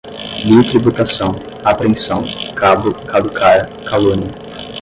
[0.47, 4.33] bitributação, apreensão, cabo, caducar, calúnia